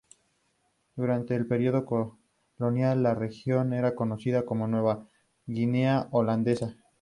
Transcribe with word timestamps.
Durante 0.95 1.35
el 1.35 1.45
periodo 1.45 1.85
colonial, 1.85 3.03
la 3.03 3.13
región 3.13 3.71
era 3.71 3.93
conocida 3.93 4.43
como 4.45 4.67
"Nueva 4.67 5.05
Guinea 5.45 6.07
Holandesa". 6.09 6.75